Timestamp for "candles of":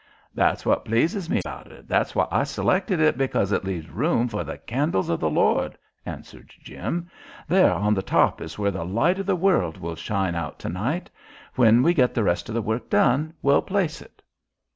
4.57-5.19